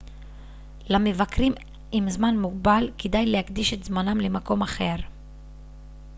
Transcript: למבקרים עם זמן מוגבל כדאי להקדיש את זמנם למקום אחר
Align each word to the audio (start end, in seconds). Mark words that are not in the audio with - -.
למבקרים 0.89 1.53
עם 1.91 2.09
זמן 2.09 2.37
מוגבל 2.37 2.91
כדאי 2.97 3.25
להקדיש 3.25 3.73
את 3.73 3.83
זמנם 3.83 4.19
למקום 4.19 4.61
אחר 4.61 4.95